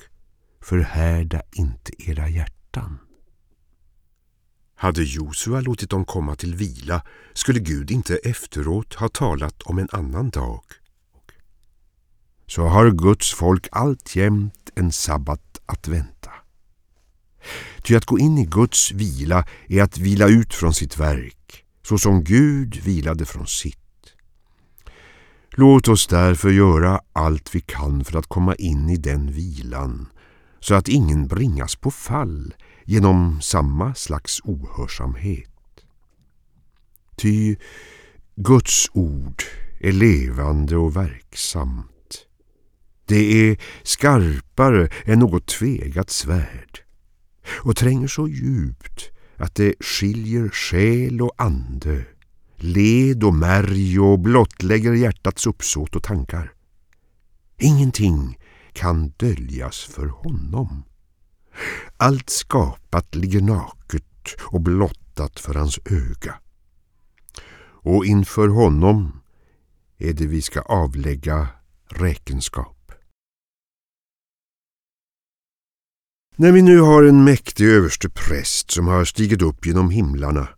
förhärda 0.61 1.43
inte 1.53 1.93
era 2.11 2.29
hjärtan. 2.29 2.99
Hade 4.77 5.03
Josua 5.03 5.61
låtit 5.61 5.91
dem 5.91 6.05
komma 6.05 6.37
till 6.37 6.55
vila 6.55 7.03
skulle 7.35 7.61
Gud 7.61 7.91
inte 7.91 8.17
efteråt 8.17 8.95
ha 8.95 9.09
talat 9.09 9.63
om 9.63 9.79
en 9.79 9.89
annan 9.93 10.31
dag 10.31 10.63
så 12.47 12.63
har 12.63 12.91
Guds 12.91 13.35
folk 13.35 13.69
alltjämt 13.73 14.71
en 14.75 14.93
sabbat 14.93 15.61
att 15.67 15.89
vänta. 15.89 16.31
Ty 17.83 17.97
att 17.97 18.05
gå 18.05 18.19
in 18.19 18.39
i 18.39 18.47
Guds 18.47 18.93
vila 18.93 19.47
är 19.69 19.83
att 19.83 19.99
vila 19.99 20.29
ut 20.29 20.55
från 20.55 20.75
sitt 20.75 20.99
verk, 20.99 21.65
så 21.83 21.99
som 21.99 22.25
Gud 22.25 22.77
vilade 22.77 23.25
från 23.25 23.47
sitt. 23.47 23.84
Låt 25.55 25.89
oss 25.89 26.07
därför 26.07 26.51
göra 26.51 27.01
allt 27.13 27.55
vi 27.55 27.61
kan 27.61 28.05
för 28.05 28.19
att 28.19 28.27
komma 28.27 28.55
in 28.55 28.91
i 28.91 28.97
den 28.97 29.33
vilan, 29.33 30.07
så 30.61 30.75
att 30.75 30.89
ingen 30.89 31.27
bringas 31.27 31.77
på 31.77 31.91
fall 31.91 32.55
genom 32.85 33.41
samma 33.41 33.95
slags 33.95 34.41
ohörsamhet. 34.45 35.51
Ty 37.17 37.57
Guds 38.37 38.91
ord 38.93 39.43
är 39.81 39.93
levande 39.93 40.77
och 40.77 40.97
verksamt 40.97 41.89
det 43.07 43.49
är 43.51 43.57
skarpare 43.83 44.89
än 45.05 45.19
något 45.19 45.47
tvegat 45.47 46.11
svärd 46.11 46.81
och 47.47 47.77
tränger 47.77 48.09
så 48.09 48.29
djupt 48.29 49.11
att 49.37 49.55
det 49.55 49.75
skiljer 49.81 50.49
själ 50.49 51.23
och 51.23 51.35
ande, 51.37 52.05
led 52.65 53.25
och 53.25 53.35
märg 53.35 54.01
och 54.01 54.19
blottlägger 54.19 54.93
hjärtats 54.93 55.47
uppsåt 55.47 55.97
och 55.97 56.03
tankar. 56.03 56.53
Ingenting 57.59 58.39
kan 58.73 59.09
döljas 59.09 59.85
för 59.85 60.07
honom. 60.07 60.85
Allt 61.97 62.31
skapat 62.31 63.15
ligger 63.15 63.41
naket 63.41 64.35
och 64.41 64.61
blottat 64.61 65.41
för 65.41 65.55
hans 65.55 65.79
öga. 65.85 66.35
Och 67.67 68.07
inför 68.07 68.49
honom 68.49 69.21
är 69.99 70.13
det 70.13 70.27
vi 70.27 70.43
ska 70.43 70.61
avlägga 70.61 71.49
räkenskap. 71.89 72.93
När 76.37 76.53
vi 76.53 76.63
nu 76.63 76.81
har 76.81 77.03
en 77.05 77.25
mäktig 77.25 77.67
överste 77.67 78.11
präst 78.11 78.71
som 78.71 78.87
har 78.87 79.05
stigit 79.05 79.43
upp 79.43 79.67
genom 79.67 79.91
himlarna, 79.91 80.49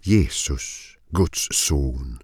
Jesus, 0.00 0.95
Guds 1.16 1.48
son, 1.50 2.18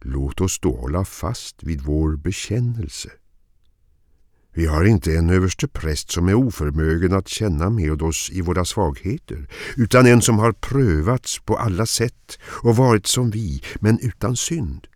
låt 0.00 0.40
oss 0.40 0.58
då 0.58 0.76
hålla 0.76 1.04
fast 1.04 1.62
vid 1.62 1.80
vår 1.80 2.16
bekännelse. 2.16 3.10
Vi 4.54 4.66
har 4.66 4.84
inte 4.84 5.16
en 5.16 5.30
överste 5.30 5.68
präst 5.68 6.10
som 6.10 6.28
är 6.28 6.34
oförmögen 6.34 7.12
att 7.12 7.28
känna 7.28 7.70
med 7.70 8.02
oss 8.02 8.30
i 8.32 8.40
våra 8.40 8.64
svagheter, 8.64 9.48
utan 9.76 10.06
en 10.06 10.22
som 10.22 10.38
har 10.38 10.52
prövats 10.52 11.38
på 11.38 11.56
alla 11.56 11.86
sätt 11.86 12.38
och 12.44 12.76
varit 12.76 13.06
som 13.06 13.30
vi, 13.30 13.62
men 13.80 13.98
utan 13.98 14.36
synd. 14.36 14.86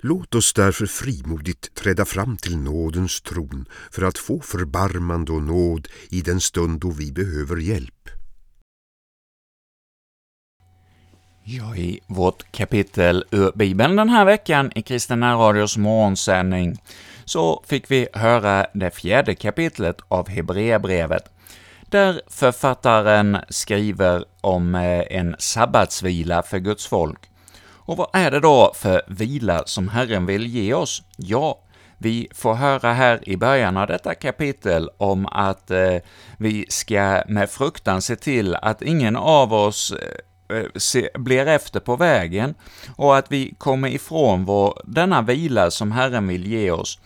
Låt 0.00 0.34
oss 0.34 0.52
därför 0.52 0.86
frimodigt 0.86 1.74
träda 1.74 2.04
fram 2.04 2.36
till 2.36 2.58
nådens 2.58 3.20
tron 3.20 3.68
för 3.90 4.02
att 4.02 4.18
få 4.18 4.40
förbarmande 4.40 5.32
och 5.32 5.42
nåd 5.42 5.88
i 6.10 6.20
den 6.20 6.40
stund 6.40 6.80
då 6.80 6.90
vi 6.90 7.12
behöver 7.12 7.56
hjälp. 7.56 8.08
Ja, 11.48 11.76
i 11.76 12.00
vårt 12.06 12.52
kapitel 12.52 13.24
ur 13.30 13.52
Bibeln 13.54 13.96
den 13.96 14.08
här 14.08 14.24
veckan 14.24 14.72
i 14.74 14.82
Kristina 14.82 15.34
Radios 15.34 15.76
morgonsändning 15.76 16.82
så 17.24 17.62
fick 17.66 17.90
vi 17.90 18.08
höra 18.12 18.66
det 18.74 18.90
fjärde 18.90 19.34
kapitlet 19.34 19.96
av 20.08 20.28
Hebreerbrevet, 20.28 21.30
där 21.82 22.20
författaren 22.26 23.38
skriver 23.48 24.24
om 24.40 24.74
eh, 24.74 25.02
en 25.10 25.36
sabbatsvila 25.38 26.42
för 26.42 26.58
Guds 26.58 26.86
folk. 26.86 27.20
Och 27.66 27.96
vad 27.96 28.08
är 28.12 28.30
det 28.30 28.40
då 28.40 28.72
för 28.74 29.02
vila 29.08 29.62
som 29.66 29.88
Herren 29.88 30.26
vill 30.26 30.46
ge 30.46 30.74
oss? 30.74 31.02
Ja, 31.16 31.58
vi 31.98 32.28
får 32.34 32.54
höra 32.54 32.92
här 32.92 33.28
i 33.28 33.36
början 33.36 33.76
av 33.76 33.86
detta 33.86 34.14
kapitel 34.14 34.90
om 34.96 35.26
att 35.26 35.70
eh, 35.70 35.96
vi 36.38 36.66
ska 36.68 37.22
med 37.28 37.50
fruktan 37.50 38.02
se 38.02 38.16
till 38.16 38.54
att 38.54 38.82
ingen 38.82 39.16
av 39.16 39.54
oss 39.54 39.92
eh 39.92 40.25
Eh, 40.48 40.64
se, 40.76 41.08
blir 41.14 41.46
efter 41.46 41.80
på 41.80 41.96
vägen 41.96 42.54
och 42.96 43.16
att 43.16 43.32
vi 43.32 43.54
kommer 43.58 43.88
ifrån 43.88 44.44
vår, 44.44 44.82
denna 44.84 45.22
vila 45.22 45.70
som 45.70 45.92
Herren 45.92 46.28
vill 46.28 46.46
ge 46.46 46.70
oss. 46.70 46.98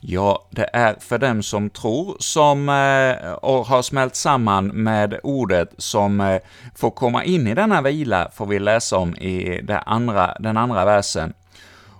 Ja, 0.00 0.48
det 0.50 0.70
är 0.72 0.96
för 1.00 1.18
dem 1.18 1.42
som 1.42 1.70
tror, 1.70 2.16
som 2.18 2.68
eh, 2.68 3.32
och 3.32 3.66
har 3.66 3.82
smält 3.82 4.16
samman 4.16 4.66
med 4.66 5.20
ordet 5.22 5.70
som 5.78 6.20
eh, 6.20 6.40
får 6.74 6.90
komma 6.90 7.24
in 7.24 7.46
i 7.46 7.54
denna 7.54 7.82
vila, 7.82 8.30
får 8.34 8.46
vi 8.46 8.58
läsa 8.58 8.96
om 8.96 9.16
i 9.16 9.60
det 9.62 9.78
andra, 9.78 10.36
den 10.40 10.56
andra 10.56 10.84
versen 10.84 11.32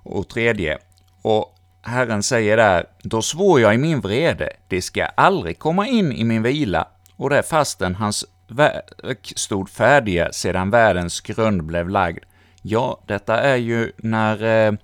och 0.02 0.28
tredje. 0.28 0.78
Och 1.22 1.54
Herren 1.82 2.22
säger 2.22 2.56
där, 2.56 2.84
då 3.02 3.22
svor 3.22 3.60
jag 3.60 3.74
i 3.74 3.78
min 3.78 4.00
vrede, 4.00 4.50
det 4.68 4.82
ska 4.82 5.04
aldrig 5.04 5.58
komma 5.58 5.86
in 5.86 6.12
i 6.12 6.24
min 6.24 6.42
vila, 6.42 6.88
och 7.16 7.30
det 7.30 7.42
fastän 7.42 7.94
hans 7.94 8.24
verk 8.48 9.32
stod 9.36 9.70
färdiga 9.70 10.32
sedan 10.32 10.70
världens 10.70 11.20
grund 11.20 11.64
blev 11.64 11.88
lagd. 11.88 12.24
Ja, 12.62 13.00
detta 13.06 13.40
är 13.40 13.56
ju 13.56 13.92
när 13.96 14.66
eh, 14.68 14.74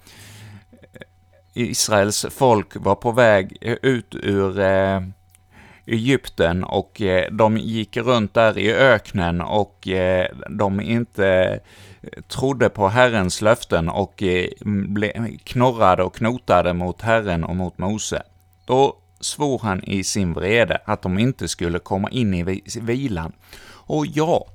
Israels 1.54 2.26
folk 2.30 2.76
var 2.76 2.94
på 2.94 3.12
väg 3.12 3.56
eh, 3.60 3.76
ut 3.82 4.14
ur 4.14 4.60
eh, 4.60 5.00
Egypten 5.86 6.64
och 6.64 7.02
eh, 7.02 7.32
de 7.32 7.58
gick 7.58 7.96
runt 7.96 8.34
där 8.34 8.58
i 8.58 8.74
öknen 8.74 9.40
och 9.40 9.88
eh, 9.88 10.26
de 10.50 10.80
inte 10.80 11.26
eh, 12.02 12.22
trodde 12.22 12.68
på 12.68 12.88
Herrens 12.88 13.40
löften 13.40 13.88
och 13.88 14.22
eh, 14.22 14.48
knorrade 15.44 16.02
och 16.02 16.14
knotade 16.14 16.72
mot 16.72 17.02
Herren 17.02 17.44
och 17.44 17.56
mot 17.56 17.78
Mose. 17.78 18.22
Då 18.64 18.96
svor 19.22 19.58
han 19.62 19.84
i 19.84 20.04
sin 20.04 20.32
vrede 20.32 20.80
att 20.84 21.02
de 21.02 21.18
inte 21.18 21.48
skulle 21.48 21.78
komma 21.78 22.10
in 22.10 22.34
i 22.34 22.62
vilan. 22.80 23.32
Och 23.86 24.06
ja, 24.06 24.46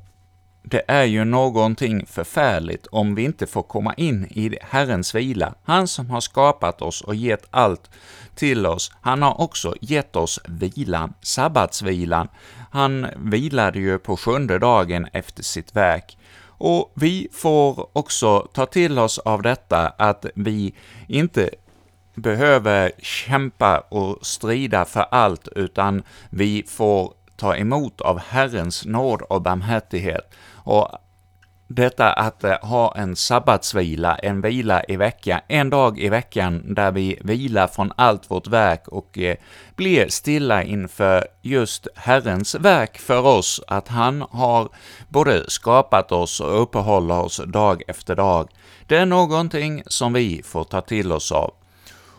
det 0.70 0.84
är 0.88 1.04
ju 1.04 1.26
någonting 1.26 2.06
förfärligt 2.06 2.88
om 2.88 3.16
vi 3.16 3.24
inte 3.24 3.48
får 3.48 3.64
komma 3.64 3.94
in 3.94 4.26
i 4.26 4.58
Herrens 4.62 5.16
vila. 5.16 5.54
Han 5.64 5.88
som 5.88 6.10
har 6.10 6.22
skapat 6.22 6.82
oss 6.82 7.02
och 7.02 7.16
gett 7.16 7.46
allt 7.52 7.90
till 8.36 8.66
oss, 8.66 8.92
han 9.02 9.22
har 9.22 9.42
också 9.42 9.76
gett 9.82 10.16
oss 10.16 10.40
vilan, 10.48 11.14
sabbatsvilan. 11.22 12.28
Han 12.72 13.08
vilade 13.18 13.80
ju 13.80 14.00
på 14.00 14.18
sjunde 14.18 14.60
dagen 14.60 15.08
efter 15.14 15.44
sitt 15.44 15.76
verk. 15.76 16.18
Och 16.60 16.92
vi 16.96 17.28
får 17.34 17.98
också 17.98 18.40
ta 18.54 18.66
till 18.66 19.00
oss 19.00 19.18
av 19.18 19.42
detta 19.42 19.88
att 19.88 20.26
vi 20.36 20.76
inte 21.08 21.50
behöver 22.18 22.92
kämpa 23.00 23.80
och 23.80 24.26
strida 24.26 24.86
för 24.86 25.06
allt, 25.12 25.48
utan 25.56 26.04
vi 26.30 26.64
får 26.68 27.14
ta 27.36 27.56
emot 27.56 28.02
av 28.02 28.20
Herrens 28.20 28.86
nåd 28.86 29.22
och 29.22 29.42
barmhärtighet. 29.42 30.34
Och 30.54 30.90
detta 31.68 32.14
att 32.14 32.44
eh, 32.44 32.60
ha 32.62 32.96
en 32.98 33.16
sabbatsvila, 33.16 34.16
en 34.16 34.42
vila 34.42 34.84
i 34.88 34.96
veckan, 34.96 35.40
en 35.48 35.70
dag 35.70 36.00
i 36.00 36.10
veckan 36.10 36.74
där 36.74 36.92
vi 36.92 37.20
vilar 37.22 37.68
från 37.68 37.92
allt 37.96 38.32
vårt 38.32 38.48
verk 38.48 38.88
och 38.88 39.18
eh, 39.18 39.36
blir 39.76 40.08
stilla 40.10 40.64
inför 40.64 41.28
just 41.42 41.88
Herrens 41.96 42.56
verk 42.56 42.98
för 42.98 43.26
oss, 43.26 43.62
att 43.68 43.88
han 43.88 44.26
har 44.32 44.70
både 45.08 45.50
skapat 45.50 46.12
oss 46.12 46.40
och 46.40 46.62
uppehåller 46.62 47.20
oss 47.20 47.42
dag 47.48 47.84
efter 47.88 48.16
dag. 48.16 48.50
Det 48.88 48.98
är 48.98 49.06
någonting 49.06 49.84
som 49.88 50.14
vi 50.14 50.42
får 50.44 50.64
ta 50.64 50.82
till 50.82 51.12
oss 51.12 51.32
av. 51.32 51.54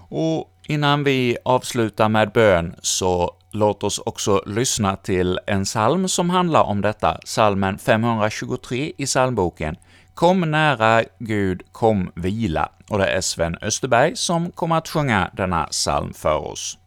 Och 0.08 0.50
innan 0.66 1.04
vi 1.04 1.36
avslutar 1.44 2.08
med 2.08 2.32
bön 2.32 2.74
så 2.82 3.34
låt 3.50 3.82
oss 3.82 3.98
också 3.98 4.42
lyssna 4.46 4.96
till 4.96 5.40
en 5.46 5.64
psalm 5.64 6.08
som 6.08 6.30
handlar 6.30 6.62
om 6.62 6.80
detta, 6.80 7.18
psalmen 7.24 7.78
523 7.78 8.92
i 8.98 9.06
psalmboken. 9.06 9.76
Kom 10.14 10.40
nära 10.40 11.04
Gud, 11.18 11.62
kom 11.72 12.12
vila. 12.14 12.68
Och 12.90 12.98
det 12.98 13.06
är 13.06 13.20
Sven 13.20 13.56
Österberg 13.62 14.16
som 14.16 14.50
kommer 14.50 14.76
att 14.76 14.88
sjunga 14.88 15.30
denna 15.32 15.64
psalm 15.64 16.14
för 16.14 16.36
oss. 16.36 16.78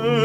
Kristus 0.00 0.23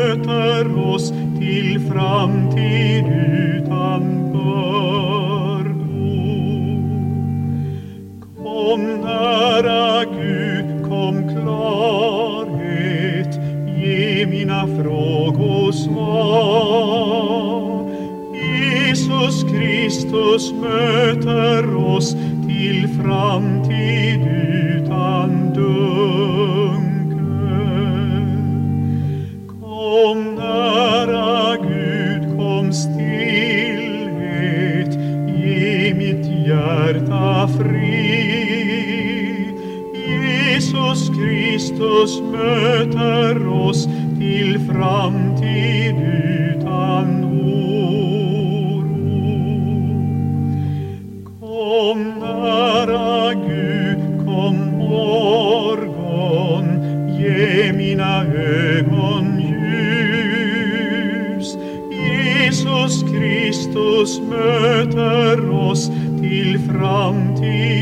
Kristus 63.80 64.20
möter 64.20 65.52
oss 65.52 65.92
till 66.22 66.60
framtid. 66.60 67.79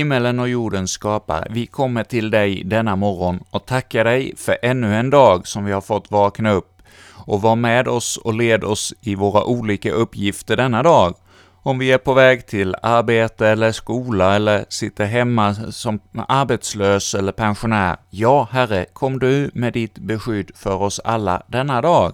Himmelen 0.00 0.38
och 0.38 0.48
jordens 0.48 0.90
skapare, 0.90 1.46
vi 1.50 1.66
kommer 1.66 2.04
till 2.04 2.30
dig 2.30 2.64
denna 2.64 2.96
morgon 2.96 3.44
och 3.50 3.66
tackar 3.66 4.04
dig 4.04 4.36
för 4.36 4.56
ännu 4.62 4.94
en 4.94 5.10
dag 5.10 5.46
som 5.46 5.64
vi 5.64 5.72
har 5.72 5.80
fått 5.80 6.10
vakna 6.10 6.50
upp 6.50 6.82
och 7.26 7.42
var 7.42 7.56
med 7.56 7.88
oss 7.88 8.16
och 8.16 8.34
led 8.34 8.64
oss 8.64 8.94
i 9.00 9.14
våra 9.14 9.44
olika 9.44 9.92
uppgifter 9.92 10.56
denna 10.56 10.82
dag. 10.82 11.14
Om 11.62 11.78
vi 11.78 11.92
är 11.92 11.98
på 11.98 12.14
väg 12.14 12.46
till 12.46 12.76
arbete 12.82 13.48
eller 13.48 13.72
skola 13.72 14.36
eller 14.36 14.64
sitter 14.68 15.04
hemma 15.04 15.54
som 15.54 16.00
arbetslös 16.28 17.14
eller 17.14 17.32
pensionär. 17.32 17.96
Ja, 18.10 18.48
Herre, 18.52 18.86
kom 18.92 19.18
du 19.18 19.50
med 19.54 19.72
ditt 19.72 19.98
beskydd 19.98 20.50
för 20.54 20.82
oss 20.82 21.00
alla 21.04 21.42
denna 21.46 21.80
dag. 21.80 22.12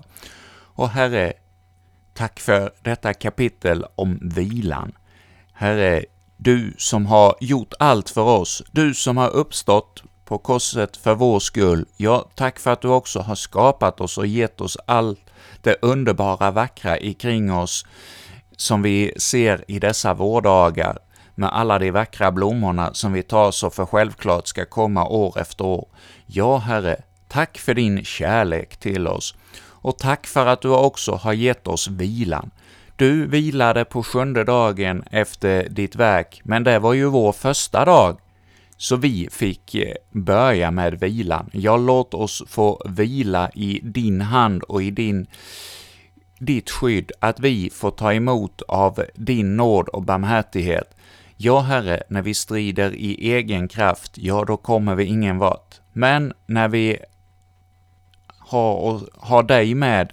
Och 0.75 0.88
Herre, 0.88 1.33
tack 2.14 2.40
för 2.40 2.70
detta 2.83 3.14
kapitel 3.14 3.85
om 3.94 4.18
vilan. 4.22 4.92
Herre, 5.53 6.05
du 6.37 6.75
som 6.79 7.07
har 7.07 7.35
gjort 7.40 7.75
allt 7.79 8.11
för 8.11 8.22
oss, 8.22 8.62
du 8.70 8.94
som 8.94 9.16
har 9.16 9.31
uppstått 9.31 10.03
på 10.25 10.38
korset 10.38 10.96
för 10.96 11.14
vår 11.14 11.40
skull. 11.40 11.87
Ja, 11.96 12.29
tack 12.35 12.59
för 12.59 12.72
att 12.72 12.81
du 12.81 12.88
också 12.88 13.20
har 13.20 13.35
skapat 13.35 14.01
oss 14.01 14.18
och 14.18 14.27
gett 14.27 14.61
oss 14.61 14.77
allt 14.87 15.20
det 15.62 15.77
underbara, 15.83 16.51
vackra 16.51 16.99
ikring 16.99 17.53
oss 17.53 17.87
som 18.57 18.83
vi 18.83 19.12
ser 19.16 19.64
i 19.68 19.79
dessa 19.79 20.14
vårdagar 20.14 20.99
med 21.35 21.49
alla 21.53 21.79
de 21.79 21.90
vackra 21.90 22.33
blommorna 22.33 22.94
som 22.94 23.12
vi 23.12 23.22
tar 23.22 23.51
så 23.51 23.70
för 23.70 23.87
självklart 23.87 24.46
ska 24.46 24.64
komma 24.64 25.09
år 25.09 25.38
efter 25.38 25.64
år. 25.64 25.88
Ja, 26.27 26.59
Herre, 26.59 26.96
tack 27.29 27.59
för 27.59 27.75
din 27.75 28.05
kärlek 28.05 28.77
till 28.77 29.09
oss 29.09 29.35
och 29.87 29.99
tack 29.99 30.27
för 30.27 30.46
att 30.46 30.62
du 30.62 30.68
också 30.68 31.12
har 31.12 31.33
gett 31.33 31.66
oss 31.66 31.88
vilan. 31.88 32.51
Du 32.96 33.26
vilade 33.26 33.85
på 33.85 34.02
sjunde 34.02 34.44
dagen 34.44 35.04
efter 35.11 35.68
ditt 35.68 35.96
verk, 35.96 36.40
men 36.44 36.64
det 36.64 36.78
var 36.78 36.92
ju 36.92 37.06
vår 37.06 37.32
första 37.32 37.85
dag, 37.85 38.18
så 38.76 38.96
vi 38.96 39.28
fick 39.30 39.74
eh, 39.74 39.94
börja 40.11 40.70
med 40.70 41.00
vilan. 41.00 41.50
Ja, 41.52 41.76
låt 41.76 42.14
oss 42.14 42.42
få 42.46 42.82
vila 42.88 43.50
i 43.54 43.80
din 43.82 44.20
hand 44.20 44.62
och 44.62 44.82
i 44.82 44.90
din, 44.90 45.26
ditt 46.38 46.70
skydd, 46.70 47.12
att 47.20 47.40
vi 47.40 47.70
får 47.70 47.90
ta 47.90 48.12
emot 48.12 48.62
av 48.62 49.04
din 49.14 49.56
nåd 49.56 49.88
och 49.88 50.02
barmhärtighet. 50.02 50.96
Ja, 51.37 51.61
Herre, 51.61 52.02
när 52.09 52.22
vi 52.22 52.35
strider 52.35 52.94
i 52.94 53.32
egen 53.32 53.68
kraft, 53.68 54.18
ja, 54.18 54.44
då 54.44 54.56
kommer 54.56 54.94
vi 54.94 55.04
ingen 55.04 55.38
vart. 55.38 55.80
Men 55.92 56.32
när 56.46 56.68
vi 56.68 56.98
har, 58.38 59.00
har 59.12 59.42
dig 59.42 59.74
med 59.74 60.12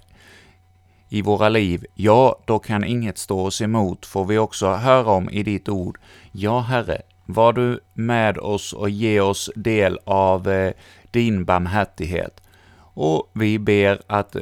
i 1.14 1.22
våra 1.22 1.48
liv, 1.48 1.86
ja, 1.94 2.38
då 2.44 2.58
kan 2.58 2.84
inget 2.84 3.18
stå 3.18 3.46
oss 3.46 3.62
emot, 3.62 4.06
får 4.06 4.24
vi 4.24 4.38
också 4.38 4.70
höra 4.72 5.10
om 5.10 5.30
i 5.30 5.42
ditt 5.42 5.68
ord. 5.68 5.98
Ja, 6.32 6.60
Herre, 6.60 7.02
var 7.26 7.52
du 7.52 7.80
med 7.92 8.38
oss 8.38 8.72
och 8.72 8.90
ge 8.90 9.20
oss 9.20 9.50
del 9.54 9.98
av 10.04 10.48
eh, 10.48 10.72
din 11.10 11.44
barmhärtighet. 11.44 12.40
Och 12.78 13.30
vi 13.32 13.58
ber 13.58 14.00
att 14.06 14.36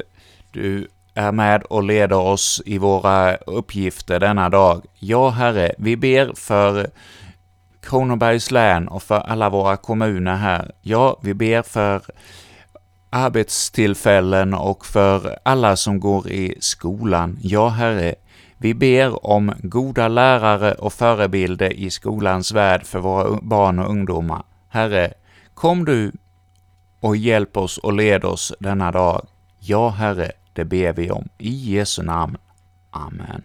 du 0.51 0.89
är 1.15 1.33
med 1.33 1.63
och 1.63 1.83
leder 1.83 2.19
oss 2.19 2.63
i 2.67 2.79
våra 2.79 3.37
uppgifter 3.37 4.21
denna 4.21 4.49
dag. 4.49 4.85
Ja, 4.99 5.31
Herre, 5.31 5.75
vi 5.79 5.97
ber 5.97 6.33
för 6.35 6.91
Kronobergs 7.81 8.51
län 8.51 8.89
och 8.89 9.03
för 9.03 9.21
alla 9.21 9.51
våra 9.51 9.77
kommuner 9.77 10.37
här. 10.37 10.71
Ja, 10.81 11.19
vi 11.23 11.35
ber 11.35 11.63
för 11.63 12.03
arbetstillfällen 13.13 14.55
och 14.55 14.87
för 14.87 15.39
alla 15.43 15.77
som 15.77 16.01
går 16.01 16.29
i 16.29 16.55
skolan. 16.61 17.39
Ja, 17.43 17.69
Herre, 17.69 18.15
vi 18.57 18.75
ber 18.75 19.27
om 19.27 19.53
goda 19.63 20.09
lärare 20.09 20.75
och 20.75 20.93
förebilder 20.93 21.73
i 21.73 21.91
skolans 21.91 22.53
värld 22.53 22.85
för 22.87 22.99
våra 22.99 23.39
barn 23.43 23.79
och 23.79 23.91
ungdomar. 23.91 24.43
Herre, 24.69 25.13
kom 25.55 25.85
du 25.85 26.13
och 27.01 27.17
hjälp 27.17 27.57
oss 27.57 27.79
och 27.79 27.93
led 27.93 28.25
oss 28.25 28.53
denna 28.61 28.93
dag. 28.93 29.27
Ja, 29.59 29.89
Herre, 29.89 30.33
det 30.53 30.65
ber 30.65 30.93
vi 30.93 31.11
om. 31.11 31.29
I 31.39 31.51
Jesu 31.51 32.03
namn. 32.03 32.37
Amen. 32.91 33.43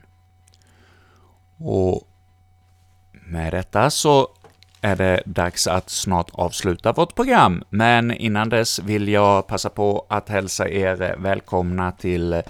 Och 1.58 2.08
med 3.12 3.54
detta 3.54 3.90
så 3.90 4.28
är 4.88 4.96
det 4.96 5.24
dags 5.26 5.68
att 5.68 5.90
snart 5.90 6.30
avsluta 6.34 6.94
vårt 6.94 7.16
program, 7.16 7.64
men 7.70 8.12
innan 8.12 8.50
dess 8.50 8.80
vill 8.80 9.08
jag 9.08 9.48
passa 9.48 9.70
på 9.70 10.06
att 10.10 10.30
hälsa 10.30 10.70
er 10.70 11.16
välkomna 11.18 11.92
till 11.92 12.42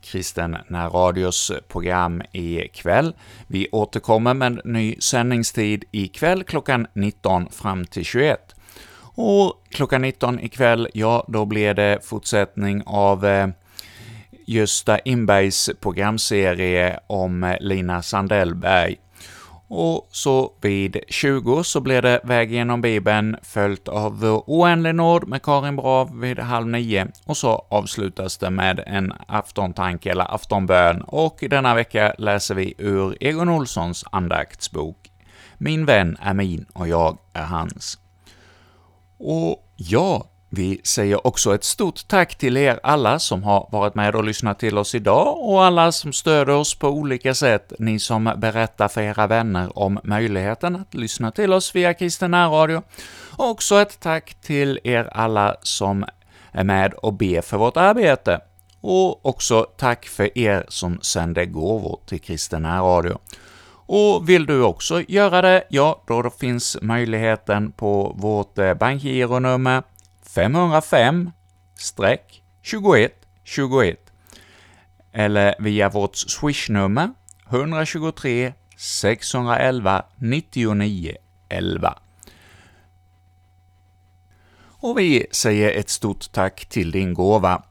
Kristen 0.00 0.56
närradios 0.68 1.52
program 1.68 2.22
ikväll. 2.32 3.14
Vi 3.46 3.68
återkommer 3.72 4.34
med 4.34 4.60
ny 4.64 4.96
sändningstid 5.00 5.84
ikväll 5.90 6.44
klockan 6.44 6.86
19 6.94 7.48
fram 7.50 7.84
till 7.84 8.04
21. 8.04 8.54
Och 9.14 9.62
klockan 9.70 10.02
19 10.02 10.40
ikväll, 10.40 10.88
ja, 10.94 11.24
då 11.28 11.44
blir 11.44 11.74
det 11.74 11.98
fortsättning 12.04 12.82
av 12.86 13.26
eh, 13.26 13.48
Gösta 14.46 14.98
Inbergs 14.98 15.70
programserie 15.80 16.98
om 17.06 17.56
Lina 17.60 18.02
Sandellberg. 18.02 18.96
Och 19.74 20.08
så 20.10 20.52
vid 20.60 21.00
20 21.08 21.64
så 21.64 21.80
blir 21.80 22.02
det 22.02 22.20
Väg 22.24 22.52
genom 22.52 22.80
Bibeln, 22.80 23.36
följt 23.42 23.88
av 23.88 24.42
Oändlig 24.46 24.94
nåd 24.94 25.28
med 25.28 25.42
Karin 25.42 25.76
Brav 25.76 26.20
vid 26.20 26.38
halv 26.38 26.66
nio, 26.66 27.06
och 27.24 27.36
så 27.36 27.66
avslutas 27.68 28.38
det 28.38 28.50
med 28.50 28.82
en 28.86 29.12
aftontanke 29.26 30.10
eller 30.10 30.34
aftonbön, 30.34 31.02
och 31.02 31.44
denna 31.50 31.74
vecka 31.74 32.14
läser 32.18 32.54
vi 32.54 32.74
ur 32.78 33.16
Egon 33.20 33.48
Olssons 33.48 34.04
andaktsbok. 34.12 35.10
”Min 35.58 35.84
vän 35.84 36.16
är 36.20 36.34
min 36.34 36.66
och 36.72 36.88
jag 36.88 37.18
är 37.32 37.44
hans”. 37.44 37.98
Och 39.18 39.68
ja, 39.76 40.24
vi 40.54 40.80
säger 40.84 41.26
också 41.26 41.54
ett 41.54 41.64
stort 41.64 42.08
tack 42.08 42.34
till 42.34 42.56
er 42.56 42.80
alla 42.82 43.18
som 43.18 43.42
har 43.42 43.68
varit 43.72 43.94
med 43.94 44.16
och 44.16 44.24
lyssnat 44.24 44.58
till 44.58 44.78
oss 44.78 44.94
idag 44.94 45.38
och 45.38 45.64
alla 45.64 45.92
som 45.92 46.12
stöder 46.12 46.52
oss 46.52 46.74
på 46.74 46.88
olika 46.88 47.34
sätt, 47.34 47.72
ni 47.78 47.98
som 47.98 48.34
berättar 48.36 48.88
för 48.88 49.00
era 49.00 49.26
vänner 49.26 49.78
om 49.78 49.98
möjligheten 50.04 50.76
att 50.76 50.94
lyssna 50.94 51.30
till 51.30 51.52
oss 51.52 51.74
via 51.74 51.94
Kristen 51.94 52.34
Radio. 52.34 52.82
Och 53.36 53.50
också 53.50 53.80
ett 53.80 54.00
tack 54.00 54.34
till 54.34 54.78
er 54.84 55.08
alla 55.12 55.56
som 55.62 56.04
är 56.52 56.64
med 56.64 56.94
och 56.94 57.12
ber 57.12 57.40
för 57.40 57.56
vårt 57.56 57.76
arbete. 57.76 58.40
Och 58.80 59.26
också 59.26 59.66
tack 59.76 60.06
för 60.06 60.38
er 60.38 60.66
som 60.68 61.00
sänder 61.00 61.44
gåvor 61.44 62.00
till 62.06 62.20
Kristen 62.20 62.66
Radio. 62.66 63.18
Och 63.86 64.28
vill 64.28 64.46
du 64.46 64.62
också 64.62 65.02
göra 65.08 65.42
det, 65.42 65.64
ja, 65.68 66.04
då 66.06 66.30
finns 66.30 66.76
möjligheten 66.82 67.72
på 67.72 68.14
vårt 68.18 68.78
bankgironummer 68.78 69.82
505 70.34 71.30
2121 72.62 73.96
eller 75.12 75.54
via 75.58 75.88
vårt 75.88 76.16
swishnummer 76.16 77.10
123 77.50 78.52
611 78.76 80.04
99 80.16 81.16
11. 81.48 81.98
Och 84.82 84.98
vi 84.98 85.26
säger 85.30 85.70
ett 85.70 85.88
stort 85.88 86.32
tack 86.32 86.66
till 86.66 86.90
din 86.90 87.14
gåva. 87.14 87.62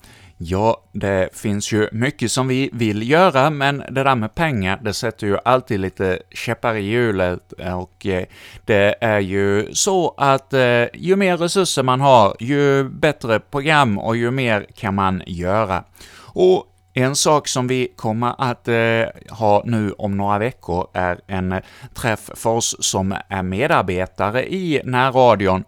Ja, 0.44 0.84
det 0.92 1.30
finns 1.34 1.72
ju 1.72 1.90
mycket 1.92 2.32
som 2.32 2.48
vi 2.48 2.70
vill 2.74 3.10
göra, 3.10 3.50
men 3.50 3.84
det 3.90 4.04
där 4.04 4.16
med 4.16 4.36
pengar, 4.36 4.80
det 4.84 4.94
sätter 4.94 5.28
ju 5.28 5.38
alltid 5.46 5.80
lite 5.80 6.20
käppar 6.32 6.76
i 6.76 6.82
hjulet, 6.82 7.52
och 7.52 8.06
eh, 8.06 8.26
det 8.66 8.96
är 9.02 9.20
ju 9.20 9.74
så 9.74 10.14
att 10.18 10.54
eh, 10.54 10.86
ju 10.94 11.16
mer 11.16 11.38
resurser 11.38 11.84
man 11.84 12.02
har, 12.02 12.36
ju 12.40 12.84
bättre 12.84 13.40
program 13.40 13.98
och 13.98 14.18
ju 14.18 14.32
mer 14.32 14.66
kan 14.76 14.96
man 14.96 15.24
göra. 15.26 15.84
Och 16.18 16.66
en 16.94 17.16
sak 17.16 17.48
som 17.48 17.68
vi 17.68 17.94
kommer 17.96 18.36
att 18.38 18.68
eh, 18.68 19.36
ha 19.38 19.64
nu 19.66 19.92
om 19.92 20.18
några 20.18 20.40
veckor 20.40 20.88
är 20.94 21.20
en 21.28 21.56
träff 21.94 22.30
för 22.36 22.50
oss 22.50 22.76
som 22.80 23.16
är 23.28 23.44
medarbetare 23.44 24.54
i 24.54 24.82
närradion, 24.84 25.64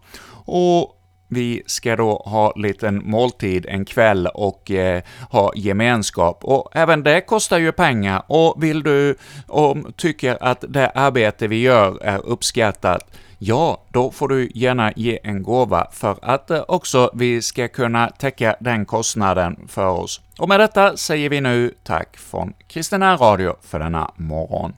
och 0.45 0.99
vi 1.33 1.63
ska 1.65 1.95
då 1.95 2.23
ha 2.25 2.53
liten 2.55 3.01
måltid 3.05 3.65
en 3.69 3.85
kväll 3.85 4.27
och 4.27 4.71
eh, 4.71 5.03
ha 5.29 5.51
gemenskap, 5.55 6.43
och 6.43 6.69
även 6.73 7.03
det 7.03 7.21
kostar 7.21 7.57
ju 7.57 7.71
pengar, 7.71 8.23
och 8.27 8.63
vill 8.63 8.83
du 8.83 9.15
och 9.47 9.77
tycker 9.97 10.37
att 10.41 10.63
det 10.67 10.89
arbete 10.89 11.47
vi 11.47 11.61
gör 11.61 12.03
är 12.03 12.25
uppskattat, 12.25 13.07
ja, 13.37 13.83
då 13.91 14.11
får 14.11 14.27
du 14.27 14.51
gärna 14.53 14.91
ge 14.95 15.19
en 15.23 15.43
gåva 15.43 15.87
för 15.91 16.17
att 16.21 16.51
eh, 16.51 16.63
också 16.67 17.11
vi 17.13 17.41
ska 17.41 17.67
kunna 17.67 18.09
täcka 18.09 18.55
den 18.59 18.85
kostnaden 18.85 19.67
för 19.67 19.87
oss. 19.87 20.21
Och 20.39 20.49
med 20.49 20.59
detta 20.59 20.97
säger 20.97 21.29
vi 21.29 21.41
nu 21.41 21.73
tack 21.83 22.17
från 22.17 22.53
Kristina 22.67 23.15
Radio 23.15 23.55
för 23.61 23.79
denna 23.79 24.11
morgon. 24.15 24.73